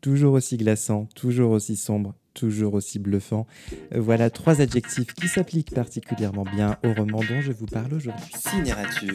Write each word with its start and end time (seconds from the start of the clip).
Toujours 0.00 0.34
aussi 0.34 0.56
glaçant, 0.56 1.06
toujours 1.14 1.50
aussi 1.50 1.76
sombre, 1.76 2.14
toujours 2.34 2.74
aussi 2.74 2.98
bluffant. 2.98 3.46
Euh, 3.92 4.00
Voilà 4.00 4.30
trois 4.30 4.60
adjectifs 4.60 5.12
qui 5.14 5.26
s'appliquent 5.28 5.74
particulièrement 5.74 6.44
bien 6.44 6.76
au 6.84 6.92
roman 6.92 7.20
dont 7.28 7.40
je 7.40 7.52
vous 7.52 7.66
parle 7.66 7.94
aujourd'hui. 7.94 8.32
Cinérature. 8.36 9.10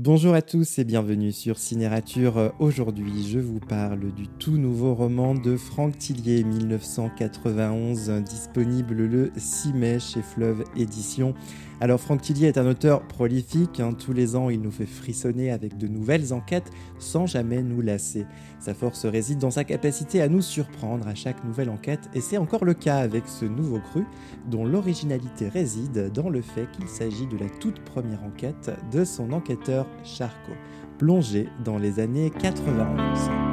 Bonjour 0.00 0.34
à 0.34 0.42
tous 0.42 0.78
et 0.78 0.84
bienvenue 0.84 1.32
sur 1.32 1.58
Cinérature. 1.58 2.52
Aujourd'hui, 2.60 3.26
je 3.28 3.40
vous 3.40 3.58
parle 3.58 4.12
du 4.14 4.28
tout 4.28 4.56
nouveau 4.56 4.94
roman 4.94 5.34
de 5.34 5.56
Franck 5.56 5.98
Tillier, 5.98 6.44
1991, 6.44 8.08
euh, 8.08 8.20
disponible 8.20 8.94
le 8.94 9.32
6 9.36 9.72
mai 9.72 9.98
chez 9.98 10.22
Fleuve 10.22 10.62
Éditions. 10.76 11.34
Alors, 11.80 12.00
Franck 12.00 12.22
Tillier 12.22 12.46
est 12.46 12.58
un 12.58 12.66
auteur 12.66 13.06
prolifique. 13.08 13.80
hein. 13.80 13.92
Tous 13.92 14.12
les 14.12 14.36
ans, 14.36 14.50
il 14.50 14.60
nous 14.60 14.70
fait 14.70 14.86
frissonner 14.86 15.50
avec 15.50 15.76
de 15.78 15.88
nouvelles 15.88 16.32
enquêtes 16.32 16.70
sans 17.00 17.26
jamais 17.26 17.62
nous 17.62 17.80
lasser. 17.80 18.24
Sa 18.60 18.74
force 18.74 19.04
réside 19.04 19.38
dans 19.38 19.50
sa 19.50 19.64
capacité 19.64 20.22
à 20.22 20.28
nous 20.28 20.42
surprendre 20.42 21.08
à 21.08 21.16
chaque 21.16 21.42
nouvelle 21.44 21.70
enquête, 21.70 22.08
et 22.14 22.20
c'est 22.20 22.38
encore 22.38 22.64
le 22.64 22.74
cas 22.74 22.98
avec 22.98 23.24
ce 23.26 23.44
nouveau 23.44 23.80
cru, 23.80 24.04
dont 24.48 24.64
l'originalité 24.64 25.48
réside 25.48 26.12
dans 26.12 26.30
le 26.30 26.40
fait 26.40 26.68
qu'il 26.70 26.88
s'agit 26.88 27.26
de 27.26 27.36
la 27.36 27.48
toute 27.48 27.80
première 27.80 28.22
enquête 28.22 28.70
de 28.92 29.04
son 29.04 29.32
enquêteur 29.32 29.87
Charcot, 30.04 30.56
plongé 30.98 31.48
dans 31.64 31.78
les 31.78 32.00
années 32.00 32.30
91. 32.30 33.47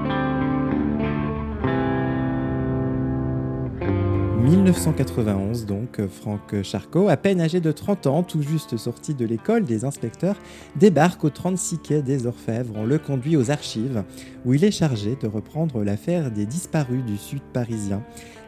1991 4.45 5.65
donc, 5.65 5.99
Franck 6.07 6.61
Charcot, 6.61 7.09
à 7.09 7.17
peine 7.17 7.41
âgé 7.41 7.61
de 7.61 7.71
30 7.71 8.05
ans, 8.05 8.21
tout 8.21 8.43
juste 8.43 8.77
sorti 8.77 9.15
de 9.15 9.25
l'école 9.25 9.63
des 9.63 9.85
inspecteurs, 9.85 10.35
débarque 10.75 11.23
au 11.23 11.31
36 11.31 11.79
quai 11.79 12.03
des 12.03 12.27
Orfèvres. 12.27 12.75
On 12.75 12.85
le 12.85 12.99
conduit 12.99 13.37
aux 13.37 13.49
archives, 13.49 14.03
où 14.45 14.53
il 14.53 14.63
est 14.63 14.69
chargé 14.69 15.17
de 15.19 15.25
reprendre 15.25 15.83
l'affaire 15.83 16.29
des 16.29 16.45
disparus 16.45 17.03
du 17.03 17.17
sud 17.17 17.41
parisien. 17.53 18.03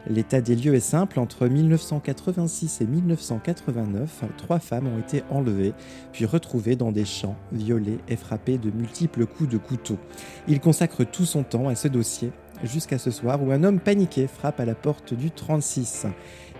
L'état 0.08 0.40
des 0.40 0.54
lieux 0.54 0.74
est 0.74 0.80
simple, 0.80 1.18
entre 1.18 1.48
1986 1.48 2.80
et 2.80 2.86
1989, 2.86 4.24
trois 4.36 4.60
femmes 4.60 4.86
ont 4.86 5.00
été 5.00 5.24
enlevées, 5.30 5.74
puis 6.12 6.24
retrouvées 6.24 6.76
dans 6.76 6.92
des 6.92 7.04
champs, 7.04 7.36
violées 7.50 7.98
et 8.08 8.16
frappées 8.16 8.56
de 8.56 8.70
multiples 8.70 9.26
coups 9.26 9.50
de 9.50 9.58
couteau. 9.58 9.98
Il 10.46 10.60
consacre 10.60 11.04
tout 11.04 11.26
son 11.26 11.42
temps 11.42 11.68
à 11.68 11.74
ce 11.74 11.88
dossier, 11.88 12.30
jusqu'à 12.64 12.98
ce 12.98 13.10
soir 13.10 13.42
où 13.42 13.52
un 13.52 13.64
homme 13.64 13.80
paniqué 13.80 14.26
frappe 14.26 14.60
à 14.60 14.64
la 14.64 14.74
porte 14.74 15.14
du 15.14 15.30
36. 15.30 16.06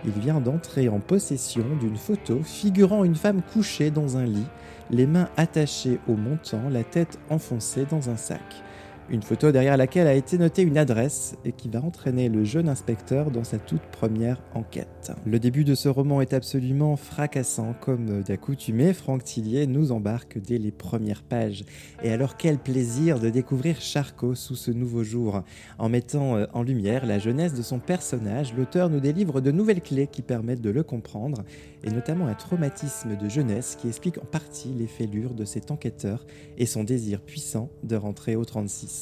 Il 0.05 0.11
vient 0.11 0.39
d'entrer 0.39 0.87
en 0.89 0.99
possession 0.99 1.65
d'une 1.79 1.97
photo 1.97 2.41
figurant 2.43 3.03
une 3.03 3.15
femme 3.15 3.41
couchée 3.41 3.91
dans 3.91 4.17
un 4.17 4.25
lit, 4.25 4.47
les 4.91 5.05
mains 5.05 5.29
attachées 5.37 5.99
au 6.07 6.13
montant, 6.13 6.69
la 6.69 6.83
tête 6.83 7.19
enfoncée 7.29 7.85
dans 7.89 8.09
un 8.09 8.17
sac. 8.17 8.63
Une 9.11 9.23
photo 9.23 9.51
derrière 9.51 9.75
laquelle 9.75 10.05
a 10.05 10.13
été 10.13 10.37
notée 10.37 10.61
une 10.61 10.77
adresse 10.77 11.35
et 11.43 11.51
qui 11.51 11.67
va 11.67 11.81
entraîner 11.81 12.29
le 12.29 12.43
jeune 12.43 12.69
inspecteur 12.69 13.31
dans 13.31 13.43
sa 13.43 13.57
toute 13.57 13.81
première 13.81 14.39
enquête. 14.53 15.11
Le 15.25 15.39
début 15.39 15.63
de 15.63 15.73
ce 15.73 15.89
roman 15.89 16.21
est 16.21 16.33
absolument 16.33 16.95
fracassant, 16.95 17.73
comme 17.81 18.21
d'accoutumé, 18.21 18.93
Franck 18.93 19.23
Tillier 19.23 19.65
nous 19.65 19.91
embarque 19.91 20.37
dès 20.37 20.59
les 20.59 20.71
premières 20.71 21.23
pages. 21.23 21.65
Et 22.03 22.11
alors 22.11 22.37
quel 22.37 22.59
plaisir 22.59 23.19
de 23.19 23.31
découvrir 23.31 23.81
Charcot 23.81 24.35
sous 24.35 24.55
ce 24.55 24.69
nouveau 24.69 25.03
jour. 25.03 25.41
En 25.79 25.89
mettant 25.89 26.35
euh, 26.35 26.45
en 26.53 26.61
lumière 26.61 27.07
la 27.07 27.17
jeunesse 27.17 27.55
de 27.55 27.63
son 27.63 27.79
personnage, 27.79 28.53
l'auteur 28.53 28.91
nous 28.91 28.99
délivre 28.99 29.41
de 29.41 29.49
nouvelles 29.49 29.81
clés 29.81 30.05
qui 30.05 30.21
permettent 30.21 30.61
de 30.61 30.69
le 30.69 30.83
comprendre, 30.83 31.43
et 31.83 31.89
notamment 31.89 32.27
un 32.27 32.35
traumatisme 32.35 33.17
de 33.17 33.27
jeunesse 33.27 33.75
qui 33.75 33.87
explique 33.87 34.19
en 34.19 34.25
partie 34.25 34.69
les 34.77 34.87
fêlures 34.87 35.33
de 35.33 35.45
cet 35.45 35.71
enquêteur 35.71 36.27
et 36.59 36.67
son 36.67 36.83
désir 36.83 37.21
puissant 37.21 37.71
de 37.81 37.95
rentrer 37.95 38.35
au 38.35 38.45
36. 38.45 38.98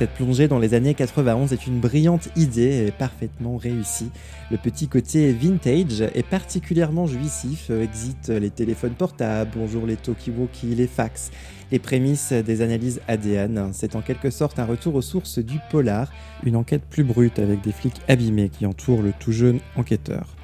Cette 0.00 0.12
plongée 0.12 0.48
dans 0.48 0.58
les 0.58 0.72
années 0.72 0.94
91 0.94 1.52
est 1.52 1.66
une 1.66 1.78
brillante 1.78 2.30
idée 2.34 2.86
et 2.86 2.90
parfaitement 2.90 3.58
réussie. 3.58 4.10
Le 4.50 4.56
petit 4.56 4.88
côté 4.88 5.30
vintage 5.34 6.00
est 6.00 6.26
particulièrement 6.26 7.06
jouissif. 7.06 7.68
Exit 7.68 8.28
les 8.30 8.48
téléphones 8.48 8.94
portables, 8.94 9.50
bonjour 9.54 9.86
les 9.86 9.96
talkie-walkie, 9.96 10.74
les 10.74 10.86
fax, 10.86 11.30
les 11.70 11.78
prémices 11.78 12.32
des 12.32 12.62
analyses 12.62 13.02
ADN. 13.08 13.72
C'est 13.74 13.94
en 13.94 14.00
quelque 14.00 14.30
sorte 14.30 14.58
un 14.58 14.64
retour 14.64 14.94
aux 14.94 15.02
sources 15.02 15.38
du 15.38 15.58
polar, 15.70 16.10
une 16.44 16.56
enquête 16.56 16.82
plus 16.88 17.04
brute 17.04 17.38
avec 17.38 17.60
des 17.60 17.72
flics 17.72 18.00
abîmés 18.08 18.48
qui 18.48 18.64
entourent 18.64 19.02
le 19.02 19.12
tout 19.12 19.32
jeune 19.32 19.60
enquêteur. 19.76 20.34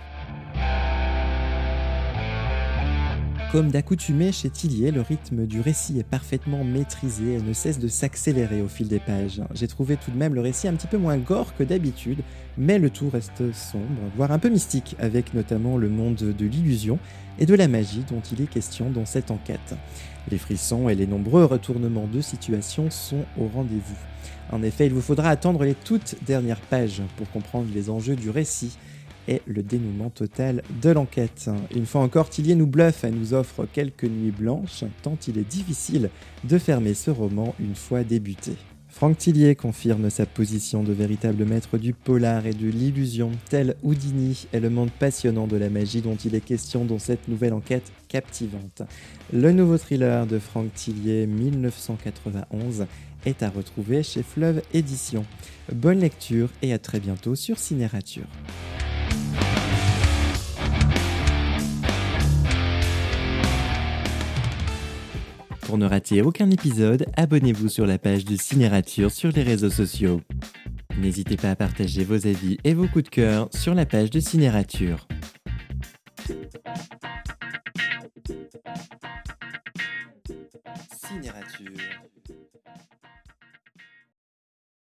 Comme 3.52 3.70
d'accoutumé 3.70 4.32
chez 4.32 4.50
Tillier, 4.50 4.90
le 4.90 5.02
rythme 5.02 5.46
du 5.46 5.60
récit 5.60 6.00
est 6.00 6.06
parfaitement 6.06 6.64
maîtrisé 6.64 7.34
et 7.34 7.40
ne 7.40 7.52
cesse 7.52 7.78
de 7.78 7.86
s'accélérer 7.86 8.60
au 8.60 8.66
fil 8.66 8.88
des 8.88 8.98
pages. 8.98 9.40
J'ai 9.54 9.68
trouvé 9.68 9.96
tout 9.96 10.10
de 10.10 10.16
même 10.16 10.34
le 10.34 10.40
récit 10.40 10.66
un 10.66 10.74
petit 10.74 10.88
peu 10.88 10.98
moins 10.98 11.16
gore 11.16 11.54
que 11.56 11.62
d'habitude, 11.62 12.22
mais 12.58 12.80
le 12.80 12.90
tout 12.90 13.08
reste 13.08 13.52
sombre, 13.52 14.02
voire 14.16 14.32
un 14.32 14.40
peu 14.40 14.48
mystique, 14.48 14.96
avec 14.98 15.32
notamment 15.32 15.76
le 15.76 15.88
monde 15.88 16.16
de 16.16 16.44
l'illusion 16.44 16.98
et 17.38 17.46
de 17.46 17.54
la 17.54 17.68
magie 17.68 18.04
dont 18.10 18.20
il 18.32 18.42
est 18.42 18.50
question 18.50 18.90
dans 18.90 19.06
cette 19.06 19.30
enquête. 19.30 19.76
Les 20.28 20.38
frissons 20.38 20.88
et 20.88 20.96
les 20.96 21.06
nombreux 21.06 21.44
retournements 21.44 22.08
de 22.12 22.20
situation 22.20 22.90
sont 22.90 23.24
au 23.38 23.46
rendez-vous. 23.46 23.96
En 24.50 24.62
effet, 24.64 24.86
il 24.86 24.92
vous 24.92 25.00
faudra 25.00 25.30
attendre 25.30 25.64
les 25.64 25.74
toutes 25.74 26.16
dernières 26.26 26.60
pages 26.60 27.02
pour 27.16 27.30
comprendre 27.30 27.68
les 27.72 27.90
enjeux 27.90 28.16
du 28.16 28.28
récit 28.28 28.76
et 29.28 29.42
le 29.46 29.62
dénouement 29.62 30.10
total 30.10 30.62
de 30.82 30.90
l'enquête. 30.90 31.50
Une 31.74 31.86
fois 31.86 32.02
encore, 32.02 32.28
Tillier 32.28 32.54
nous 32.54 32.66
bluffe 32.66 33.04
et 33.04 33.10
nous 33.10 33.34
offre 33.34 33.66
quelques 33.72 34.04
nuits 34.04 34.30
blanches, 34.30 34.84
tant 35.02 35.16
il 35.26 35.38
est 35.38 35.48
difficile 35.48 36.10
de 36.44 36.58
fermer 36.58 36.94
ce 36.94 37.10
roman 37.10 37.54
une 37.60 37.74
fois 37.74 38.04
débuté. 38.04 38.52
Franck 38.96 39.18
Tillier 39.18 39.54
confirme 39.54 40.08
sa 40.08 40.24
position 40.24 40.82
de 40.82 40.90
véritable 40.94 41.44
maître 41.44 41.76
du 41.76 41.92
polar 41.92 42.46
et 42.46 42.54
de 42.54 42.66
l'illusion, 42.66 43.30
tel 43.50 43.76
Houdini 43.82 44.46
est 44.54 44.60
le 44.60 44.70
monde 44.70 44.90
passionnant 44.90 45.46
de 45.46 45.58
la 45.58 45.68
magie 45.68 46.00
dont 46.00 46.16
il 46.16 46.34
est 46.34 46.40
question 46.40 46.86
dans 46.86 46.98
cette 46.98 47.28
nouvelle 47.28 47.52
enquête 47.52 47.92
captivante. 48.08 48.80
Le 49.34 49.52
nouveau 49.52 49.76
thriller 49.76 50.26
de 50.26 50.38
Franck 50.38 50.72
Tillier 50.72 51.26
1991 51.26 52.86
est 53.26 53.42
à 53.42 53.50
retrouver 53.50 54.02
chez 54.02 54.22
Fleuve 54.22 54.62
Éditions. 54.72 55.26
Bonne 55.70 56.00
lecture 56.00 56.48
et 56.62 56.72
à 56.72 56.78
très 56.78 56.98
bientôt 56.98 57.34
sur 57.34 57.58
Cinérature. 57.58 58.24
Pour 65.66 65.78
ne 65.78 65.86
rater 65.86 66.22
aucun 66.22 66.48
épisode, 66.52 67.06
abonnez-vous 67.16 67.68
sur 67.68 67.86
la 67.86 67.98
page 67.98 68.24
de 68.24 68.36
Cinérature 68.36 69.10
sur 69.10 69.32
les 69.32 69.42
réseaux 69.42 69.68
sociaux. 69.68 70.20
N'hésitez 70.96 71.36
pas 71.36 71.50
à 71.50 71.56
partager 71.56 72.04
vos 72.04 72.24
avis 72.24 72.56
et 72.62 72.72
vos 72.72 72.86
coups 72.86 73.06
de 73.06 73.08
cœur 73.08 73.48
sur 73.52 73.74
la 73.74 73.84
page 73.84 74.10
de 74.10 74.20
Cinérature. 74.20 75.08